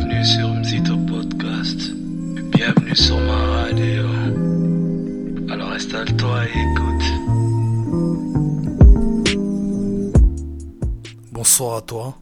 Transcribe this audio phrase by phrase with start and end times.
[0.00, 1.92] Bienvenue sur Mzito Podcast.
[2.52, 4.06] Bienvenue sur ma radio.
[5.50, 7.04] Alors installe-toi et écoute.
[11.30, 12.16] Bonsoir à toi.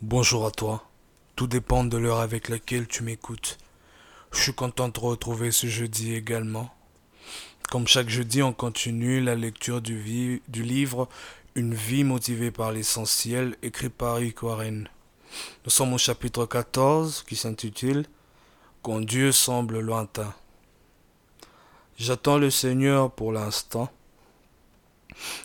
[0.00, 0.88] Bonjour à toi.
[1.34, 3.58] Tout dépend de l'heure avec laquelle tu m'écoutes.
[4.30, 6.72] Je suis content de retrouver ce jeudi également.
[7.68, 11.08] Comme chaque jeudi, on continue la lecture du livre
[11.56, 14.88] Une vie motivée par l'essentiel, écrit par Rick Warren.
[15.64, 18.04] Nous sommes au chapitre 14 qui s'intitule
[18.82, 20.34] Quand Dieu semble lointain.
[21.96, 23.90] J'attends le Seigneur pour l'instant.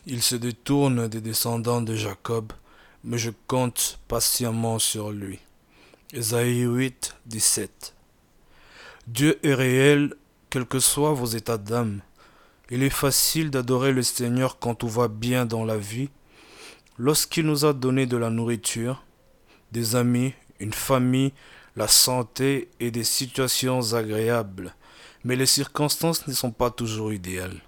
[0.05, 2.53] Il se détourne des descendants de Jacob,
[3.03, 5.39] mais je compte patiemment sur lui.
[6.13, 7.93] Ésaïe 8, 17.
[9.07, 10.15] Dieu est réel,
[10.49, 12.01] quels que soient vos états d'âme.
[12.69, 16.09] Il est facile d'adorer le Seigneur quand tout va bien dans la vie,
[16.97, 19.03] lorsqu'il nous a donné de la nourriture,
[19.71, 21.33] des amis, une famille,
[21.75, 24.75] la santé et des situations agréables.
[25.23, 27.61] Mais les circonstances ne sont pas toujours idéales.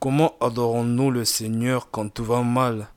[0.00, 2.88] Comment adorons-nous le Seigneur quand tout va mal?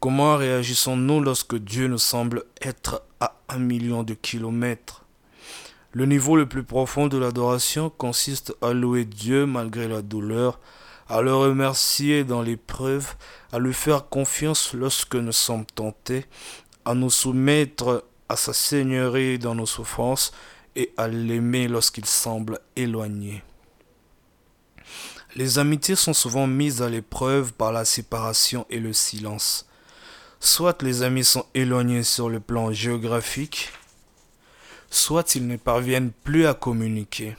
[0.00, 5.04] Comment réagissons-nous lorsque Dieu nous semble être à un million de kilomètres?
[5.92, 10.58] Le niveau le plus profond de l'adoration consiste à louer Dieu malgré la douleur,
[11.08, 13.14] à le remercier dans l'épreuve,
[13.52, 16.26] à lui faire confiance lorsque nous sommes tentés,
[16.84, 20.32] à nous soumettre à sa seigneurie dans nos souffrances
[20.76, 23.42] et à l'aimer lorsqu'il semble éloigné.
[25.36, 29.66] Les amitiés sont souvent mises à l'épreuve par la séparation et le silence.
[30.40, 33.70] Soit les amis sont éloignés sur le plan géographique,
[34.90, 37.36] soit ils ne parviennent plus à communiquer.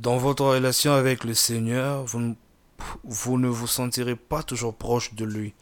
[0.00, 2.34] Dans votre relation avec le Seigneur, vous,
[3.38, 5.52] ne- vous sentirez pas toujours proche de lui.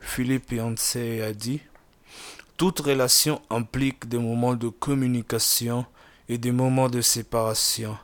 [0.00, 1.60] Philippe Yancey a dit
[2.56, 5.86] Toute relation implique des moments de communication
[6.28, 7.98] et des moments de séparation.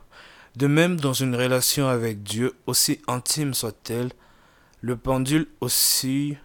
[0.57, 4.11] De même, dans une relation avec Dieu, aussi intime soit-elle,
[4.81, 6.37] le pendule oscille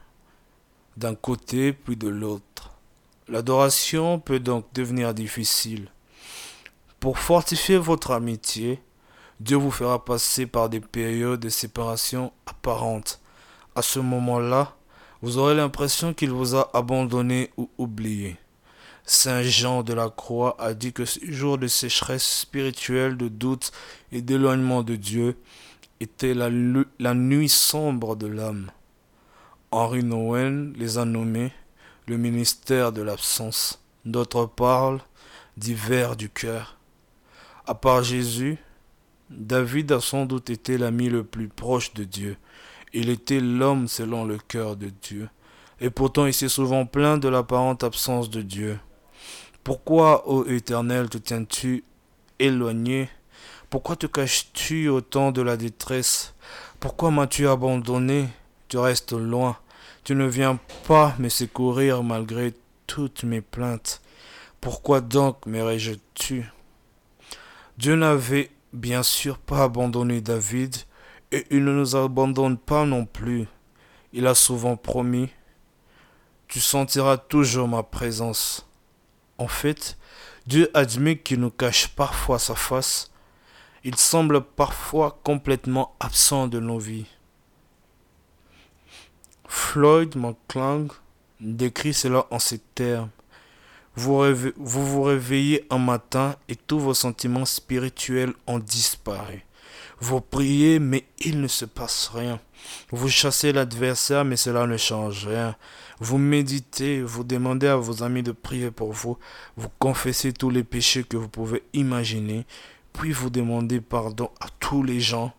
[0.96, 2.70] d'un côté puis de l'autre.
[3.28, 5.90] L'adoration peut donc devenir difficile.
[7.00, 8.80] Pour fortifier votre amitié,
[9.40, 13.20] Dieu vous fera passer par des périodes de séparation apparentes.
[13.74, 14.75] À ce moment-là,
[15.22, 18.36] vous aurez l'impression qu'il vous a abandonné ou oublié.
[19.04, 23.70] Saint Jean de la Croix a dit que ces jours de sécheresse spirituelle, de doute
[24.10, 25.36] et d'éloignement de Dieu
[26.00, 28.70] étaient la, nuit sombre de l'âme.
[29.70, 31.52] Henri Nowen les a nommés
[32.06, 33.80] le ministère de l'absence.
[34.04, 35.00] D'autres parlent
[35.56, 36.76] d'hiver du cœur.
[37.66, 38.58] À part Jésus,
[39.30, 42.36] David a sans doute été l'ami le plus proche de Dieu.
[42.92, 45.28] Il était l'homme selon le cœur de Dieu.
[45.80, 48.78] Et pourtant il s'est souvent plaint de l'apparente absence de Dieu.
[49.64, 51.84] Pourquoi, ô Éternel, te tiens-tu
[52.38, 53.08] éloigné?
[53.68, 56.34] Pourquoi te caches-tu au temps de la détresse?
[56.78, 58.28] Pourquoi m'as-tu abandonné?
[58.68, 59.56] Tu restes loin.
[60.04, 62.54] Tu ne viens pas me secourir malgré
[62.86, 64.00] toutes mes plaintes.
[64.60, 66.46] Pourquoi donc me rejettes-tu?
[67.76, 70.76] Dieu n'avait bien sûr pas abandonné David
[71.32, 73.46] et il ne nous abandonne pas non plus.
[74.12, 75.28] Il a souvent promis
[76.48, 78.68] Tu sentiras toujours ma présence.
[79.38, 79.98] En fait,
[80.46, 83.10] Dieu admet qu'il nous cache parfois sa face.
[83.84, 87.06] Il semble parfois complètement absent de nos vies.
[89.48, 90.88] Floyd McClung
[91.40, 93.10] décrit cela en ces termes.
[93.94, 94.22] Vous,
[94.56, 99.45] vous vous réveillez un matin et tous vos sentiments spirituels ont disparu.
[100.00, 102.38] Vous priez, mais il ne se passe rien.
[102.90, 105.56] Vous chassez l'adversaire, mais cela ne change rien.
[105.98, 109.16] Vous méditez, vous demandez à vos amis de prier pour vous,
[109.56, 112.44] vous confessez tous les péchés que vous pouvez imaginer,
[112.92, 115.32] puis vous demandez pardon à tous les gens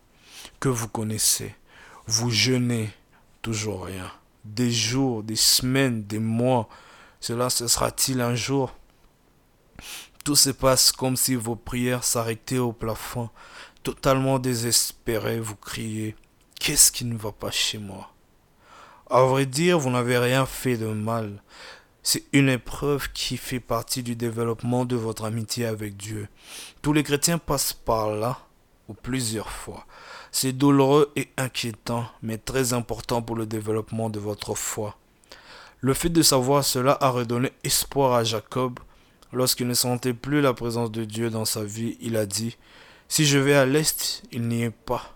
[0.60, 1.54] que vous connaissez.
[2.08, 2.90] Vous jeûnez,
[3.44, 4.12] toujours rien.
[4.46, 6.68] Des jours, des semaines, des mois,
[7.20, 8.74] cela ce sera-t-il un jour?
[10.24, 13.30] Tout se passe comme si vos prières s'arrêtaient au plafond.
[13.84, 16.16] Totalement désespéré, vous criez
[16.60, 18.10] Qu'est-ce qui ne va pas chez moi?
[19.10, 21.42] À vrai dire, vous n'avez rien fait de mal.
[22.04, 26.28] C'est une épreuve qui fait partie du développement de votre amitié avec Dieu.
[26.82, 28.40] Tous les chrétiens passent par là,
[28.88, 29.86] ou plusieurs fois.
[30.32, 34.98] C'est douloureux et inquiétant, mais très important pour le développement de votre foi.
[35.80, 38.80] Le fait de savoir cela a redonné espoir à Jacob.
[39.32, 42.58] Lorsqu'il ne sentait plus la présence de Dieu dans sa vie, il a dit
[43.08, 45.14] Si je vais à l'est, il n'y est pas.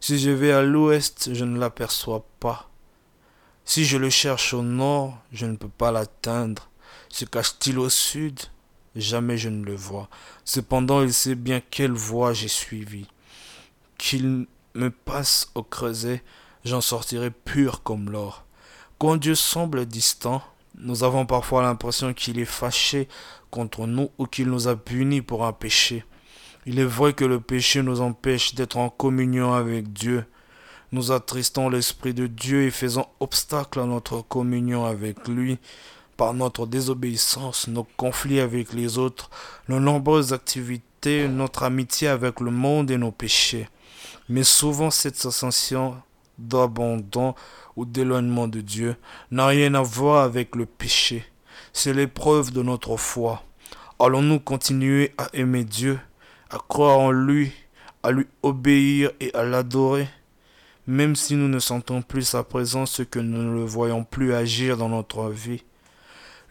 [0.00, 2.70] Si je vais à l'ouest, je ne l'aperçois pas.
[3.64, 6.70] Si je le cherche au nord, je ne peux pas l'atteindre.
[7.10, 8.40] Se cache-t-il au sud?
[8.96, 10.08] Jamais je ne le vois.
[10.44, 13.06] Cependant, il sait bien quelle voie j'ai suivi.
[13.98, 16.22] Qu'il me passe au creuset,
[16.64, 18.44] j'en sortirai pur comme l'or.
[18.98, 20.42] Quand Dieu semble distant,
[20.76, 23.08] nous avons parfois l'impression qu'il est fâché
[23.50, 26.04] contre nous ou qu'il nous a punis pour un péché.
[26.70, 30.26] Il est vrai que le péché nous empêche d'être en communion avec Dieu.
[30.92, 35.56] Nous attristons l'Esprit de Dieu et faisons obstacle à notre communion avec lui
[36.18, 39.30] par notre désobéissance, nos conflits avec les autres,
[39.70, 43.66] nos nombreuses activités, notre amitié avec le monde et nos péchés.
[44.28, 45.96] Mais souvent cette sensation
[46.36, 47.34] d'abandon
[47.76, 48.94] ou d'éloignement de Dieu
[49.30, 51.24] n'a rien à voir avec le péché.
[51.72, 53.42] C'est l'épreuve de notre foi.
[53.98, 55.98] Allons-nous continuer à aimer Dieu,
[56.50, 57.52] à croire en lui,
[58.02, 60.08] à lui obéir et à l'adorer
[60.88, 64.78] même si nous ne sentons plus sa présence, que nous ne le voyons plus agir
[64.78, 65.62] dans notre vie.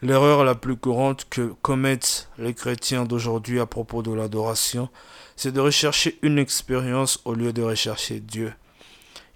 [0.00, 4.88] L'erreur la plus courante que commettent les chrétiens d'aujourd'hui à propos de l'adoration,
[5.34, 8.52] c'est de rechercher une expérience au lieu de rechercher Dieu.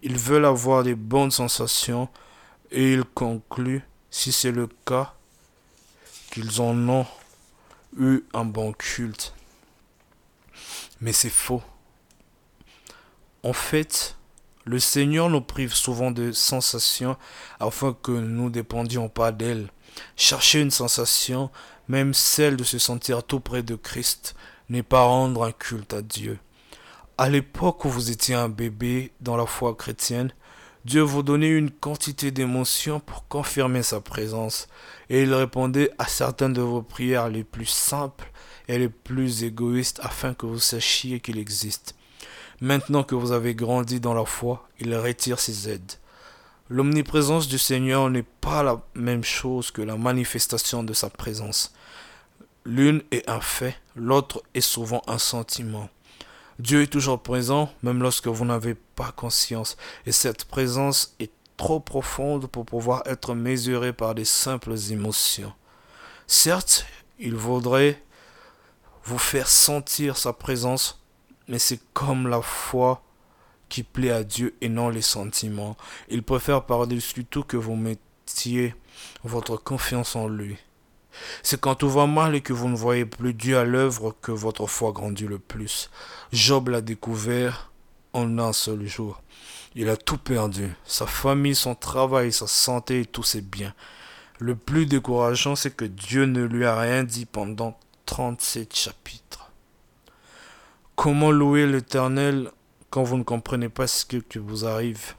[0.04, 2.08] Ils veulent avoir des bonnes sensations
[2.70, 5.14] et ils concluent, si c'est le cas,
[6.30, 7.06] qu'ils en ont
[7.98, 9.34] eu un bon culte.
[11.02, 11.62] Mais c'est faux.
[13.42, 14.16] En fait,
[14.64, 17.16] le Seigneur nous prive souvent de sensations
[17.58, 19.68] afin que nous ne dépendions pas d'elles.
[20.14, 21.50] Chercher une sensation,
[21.88, 24.36] même celle de se sentir tout près de Christ,
[24.68, 26.38] n'est pas rendre un culte à Dieu.
[27.18, 30.32] À l'époque où vous étiez un bébé dans la foi chrétienne,
[30.84, 34.68] Dieu vous donnait une quantité d'émotions pour confirmer sa présence,
[35.10, 38.31] et il répondait à certaines de vos prières les plus simples
[38.68, 41.94] et les plus égoïstes afin que vous sachiez qu'il existe.
[42.60, 45.92] Maintenant que vous avez grandi dans la foi, il retire ses aides.
[46.68, 51.74] L'omniprésence du Seigneur n'est pas la même chose que la manifestation de sa présence.
[52.64, 55.90] L'une est un fait, l'autre est souvent un sentiment.
[56.58, 59.76] Dieu est toujours présent, même lorsque vous n'avez pas conscience,
[60.06, 65.52] et cette présence est trop profonde pour pouvoir être mesurée par des simples émotions.
[66.26, 66.86] Certes,
[67.18, 68.00] il vaudrait
[69.04, 71.02] vous faire sentir sa présence,
[71.48, 73.02] mais c'est comme la foi
[73.68, 75.76] qui plaît à Dieu et non les sentiments.
[76.08, 78.74] Il préfère par-dessus tout que vous mettiez
[79.24, 80.58] votre confiance en lui.
[81.42, 84.32] C'est quand tout va mal et que vous ne voyez plus Dieu à l'œuvre que
[84.32, 85.90] votre foi grandit le plus.
[86.32, 87.72] Job l'a découvert
[88.12, 89.22] en un seul jour.
[89.74, 93.74] Il a tout perdu, sa famille, son travail, sa santé et tous ses biens.
[94.38, 97.78] Le plus décourageant, c'est que Dieu ne lui a rien dit pendant
[98.12, 99.50] 37 chapitres.
[100.96, 102.50] Comment louer l'Éternel
[102.90, 105.14] quand vous ne comprenez pas ce qui vous arrive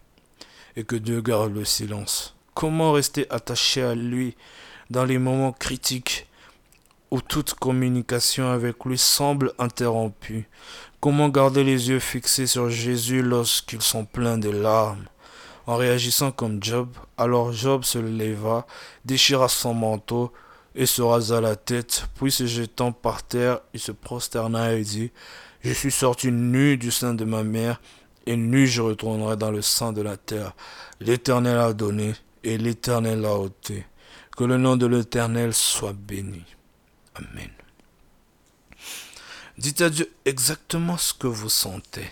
[0.75, 2.36] et que Dieu garde le silence?
[2.54, 4.38] Comment rester attaché à lui
[4.92, 6.28] dans les moments critiques
[7.10, 10.48] où toute communication avec lui semble interrompue?
[11.00, 15.07] Comment garder les yeux fixés sur Jésus lorsqu'ils sont pleins de larmes?
[15.66, 18.68] En réagissant comme Job, alors Job se leva,
[19.04, 20.31] déchira son manteau
[20.75, 25.12] et se rasa la tête, puis se jetant par terre, il se prosterna et dit
[25.64, 27.80] je suis sorti nu du sein de ma mère,
[28.25, 30.54] et nu je retournerai dans le sein de la terre.
[31.00, 33.86] L'Éternel a donné, et l'Éternel a ôté.
[34.36, 36.44] Que le nom de l'Éternel soit béni.
[37.15, 37.50] Amen.
[39.58, 42.10] Dites à Dieu exactement ce que vous sentez.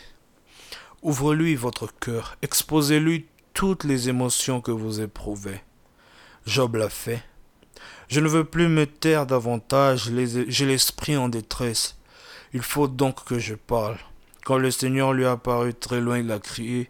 [1.01, 5.62] Ouvre-lui votre cœur, exposez-lui toutes les émotions que vous éprouvez.
[6.46, 7.24] Job l'a fait.
[8.12, 10.12] Je ne veux plus me taire davantage,
[10.50, 11.96] j'ai l'esprit en détresse.
[12.53, 13.96] Il faut donc que je parle.
[14.44, 16.89] Quand le Seigneur lui apparut très loin, il a crié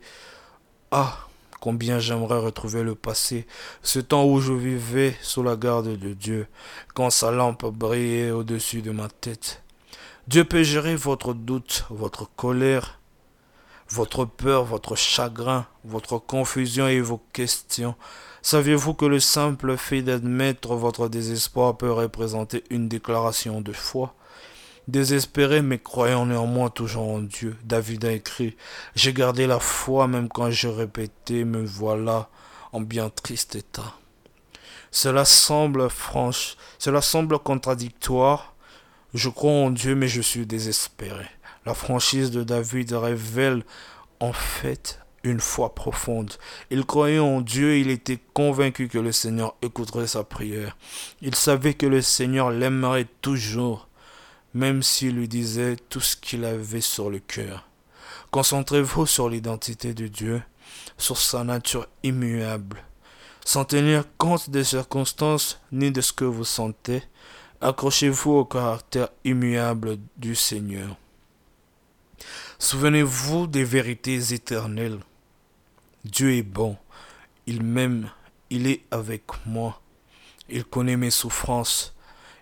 [0.89, 1.15] Ah,
[1.59, 3.45] combien j'aimerais retrouver le passé,
[3.83, 6.47] ce temps où je vivais sous la garde de Dieu,
[6.95, 9.61] quand sa lampe brillait au-dessus de ma tête.
[10.27, 12.99] Dieu peut gérer votre doute, votre colère,
[13.91, 17.95] votre peur, votre chagrin, votre confusion et vos questions.
[18.41, 24.15] Saviez-vous que le simple fait d'admettre votre désespoir peut représenter une déclaration de foi?
[24.87, 28.55] Désespéré mais croyant néanmoins toujours en Dieu, David a écrit
[28.95, 32.29] J'ai gardé la foi même quand je répétais Me voilà
[32.71, 33.93] en bien triste état.
[34.89, 38.55] Cela semble franche, cela semble contradictoire.
[39.13, 41.25] Je crois en Dieu mais je suis désespéré.
[41.65, 43.63] La franchise de David révèle
[44.19, 46.33] en fait une foi profonde.
[46.71, 50.77] Il croyait en Dieu, il était convaincu que le Seigneur écouterait sa prière.
[51.21, 53.87] Il savait que le Seigneur l'aimerait toujours
[54.53, 57.67] même s'il lui disait tout ce qu'il avait sur le cœur.
[58.31, 60.41] Concentrez-vous sur l'identité de Dieu,
[60.97, 62.83] sur sa nature immuable,
[63.45, 67.03] sans tenir compte des circonstances ni de ce que vous sentez,
[67.63, 70.97] Accrochez-vous au caractère immuable du Seigneur.
[72.61, 74.99] Souvenez-vous des vérités éternelles.
[76.05, 76.77] Dieu est bon.
[77.47, 78.11] Il m'aime.
[78.51, 79.81] Il est avec moi.
[80.47, 81.95] Il connaît mes souffrances.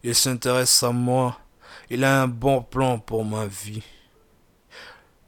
[0.03, 1.39] Il s'intéresse à moi.
[1.89, 3.81] Il a un bon plan pour ma vie.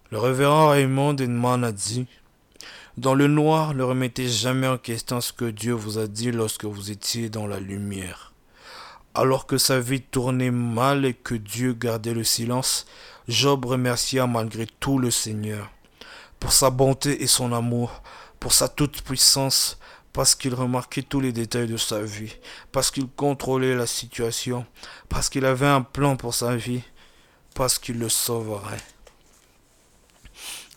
[0.09, 2.05] Le révérend Raymond Denman a dit
[2.97, 6.65] Dans le noir, ne remettez jamais en question ce que Dieu vous a dit lorsque
[6.65, 8.33] vous étiez dans la lumière.
[9.13, 12.85] Alors que sa vie tournait mal et que Dieu gardait le silence,
[13.27, 15.69] Job remercia malgré tout le Seigneur
[16.39, 18.01] pour sa bonté et son amour,
[18.39, 19.77] pour sa toute-puissance,
[20.11, 22.35] parce qu'il remarquait tous les détails de sa vie,
[22.71, 24.65] parce qu'il contrôlait la situation,
[25.07, 26.81] parce qu'il avait un plan pour sa vie,
[27.53, 28.81] parce qu'il le sauverait.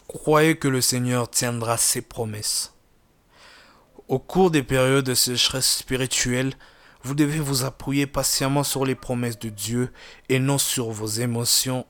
[0.06, 2.74] Croyez que le Seigneur tiendra ses promesses.
[4.06, 6.52] Au cours des périodes de sécheresse spirituelle,
[7.02, 9.92] vous devez vous appuyer patiemment sur les promesses de Dieu
[10.28, 11.86] et non sur vos émotions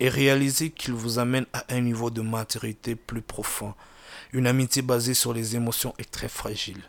[0.00, 3.74] et réaliser qu'il vous amène à un niveau de maturité plus profond.
[4.32, 6.82] Une amitié basée sur les émotions est très fragile.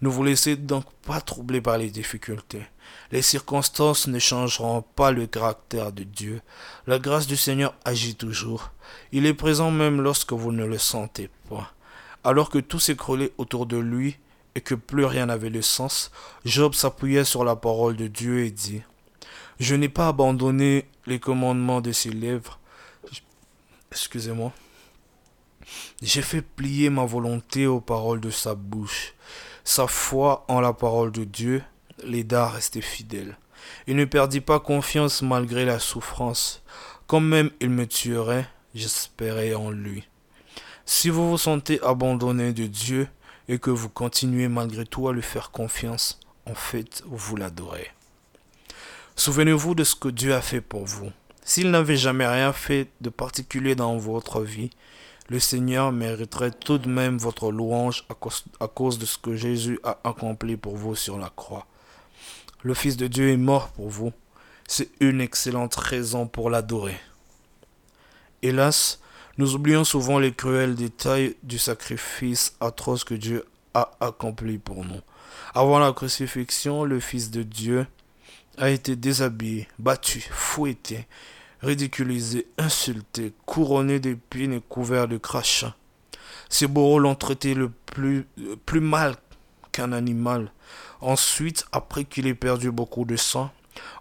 [0.00, 2.62] Ne vous laissez donc pas troubler par les difficultés.
[3.12, 6.40] Les circonstances ne changeront pas le caractère de Dieu.
[6.86, 8.72] La grâce du Seigneur agit toujours.
[9.12, 11.72] Il est présent même lorsque vous ne le sentez pas.
[12.24, 14.18] Alors que tout s'écroulait autour de lui,
[14.58, 16.10] et que plus rien n'avait de sens,
[16.44, 18.82] Job s'appuyait sur la parole de Dieu et dit
[19.58, 22.58] Je n'ai pas abandonné les commandements de ses lèvres.
[23.90, 24.52] Excusez-moi.
[26.00, 29.14] J'ai fait plier ma volonté aux paroles de sa bouche.
[29.64, 31.62] Sa foi en la parole de Dieu
[32.04, 33.36] l'aida à rester fidèle.
[33.86, 36.62] Il ne perdit pas confiance malgré la souffrance.
[37.06, 40.08] Quand même il me tuerait, j'espérais en lui.
[40.86, 43.08] Si vous vous sentez abandonné de Dieu,
[43.48, 47.90] et que vous continuez malgré tout à lui faire confiance, en fait, vous l'adorez.
[49.18, 51.10] Souvenez-vous de ce que Dieu a fait pour vous.
[51.42, 54.70] S'il n'avait jamais rien fait de particulier dans votre vie,
[55.28, 58.04] le Seigneur mériterait tout de même votre louange
[58.60, 61.66] à cause, de ce que Jésus a accompli pour vous sur la croix.
[62.62, 64.12] Le Fils de Dieu est mort pour vous.
[64.68, 67.00] C'est une excellente raison pour l'adorer.
[68.42, 69.00] Hélas,
[69.36, 73.44] nous oublions souvent les cruels détails du sacrifice atroce que Dieu
[73.74, 75.00] a accompli pour nous.
[75.56, 77.84] Avant la crucifixion, le Fils de Dieu
[78.58, 81.06] a été déshabillé, battu, fouetté,
[81.62, 85.74] ridiculisé, insulté, couronné d'épines et couvert de crachats.
[86.48, 88.26] Ses bourreaux l'ont traité le plus,
[88.66, 89.16] plus mal
[89.72, 90.52] qu'un animal.
[91.00, 93.50] Ensuite, après qu'il ait perdu beaucoup de sang,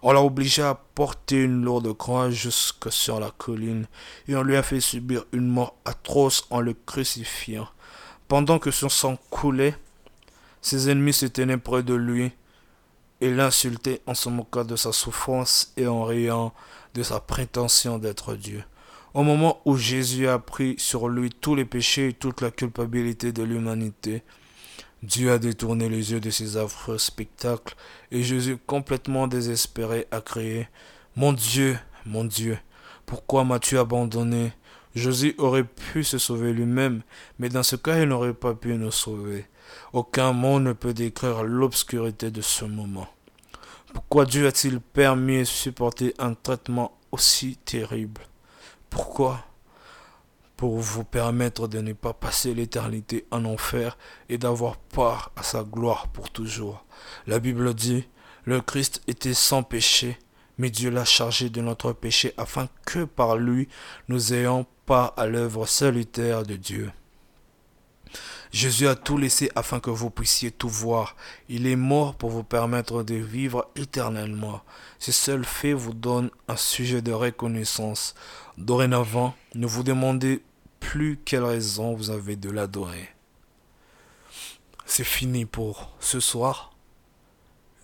[0.02, 3.86] on l'a obligé à porter une lourde croix jusque sur la colline,
[4.28, 7.68] et on lui a fait subir une mort atroce en le crucifiant.
[8.28, 9.76] Pendant que son sang coulait,
[10.62, 12.32] ses ennemis se tenaient près de lui
[13.22, 16.54] et l'insultaient en se moquant de sa souffrance et en riant
[16.94, 18.64] de sa prétention d'être Dieu.
[19.14, 23.32] Au moment où Jésus a pris sur lui tous les péchés et toute la culpabilité
[23.32, 24.24] de l'humanité,
[25.04, 27.76] Dieu a détourné les yeux de ces affreux spectacles
[28.12, 30.68] et Jésus, complètement désespéré, a crié
[31.16, 32.58] Mon Dieu, mon Dieu,
[33.06, 34.54] pourquoi m'as-tu abandonné?
[34.96, 37.02] Jésus aurait pu se sauver lui-même,
[37.40, 39.46] mais dans ce cas, il n'aurait pas pu nous sauver.
[39.94, 43.08] Aucun mot ne peut décrire l'obscurité de ce moment.
[43.94, 48.22] Pourquoi Dieu a-t-il permis et supporté un traitement aussi terrible?
[48.90, 49.44] Pourquoi?
[50.56, 53.98] Pour vous permettre de ne pas passer l'éternité en enfer
[54.28, 56.84] et d'avoir part à sa gloire pour toujours.
[57.28, 58.08] La Bible dit,
[58.44, 60.18] le Christ était sans péché,
[60.58, 63.68] mais Dieu l'a chargé de notre péché afin que par lui
[64.08, 66.92] nous ayons part à l'œuvre salutaire de Dieu.
[68.52, 71.16] Jésus a tout laissé afin que vous puissiez tout voir.
[71.50, 74.62] Il est mort pour vous permettre de vivre éternellement.
[75.00, 78.16] Ce seul fait vous donne un sujet de reconnaissance.
[78.58, 80.44] Dorénavant, ne vous demandez
[80.80, 83.10] plus quelle raison vous avez de l'adorer.
[84.86, 86.74] C'est fini pour ce soir.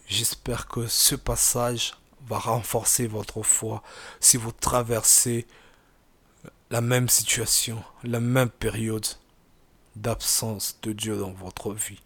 [0.07, 1.93] J'espère que ce passage
[2.27, 3.83] va renforcer votre foi
[4.19, 5.45] si vous traversez
[6.69, 9.05] la même situation, la même période
[9.95, 12.01] d'absence de Dieu dans votre vie.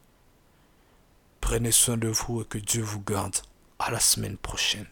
[1.41, 3.35] Prenez soin de vous et que Dieu vous garde.
[3.79, 4.87] À la semaine prochaine.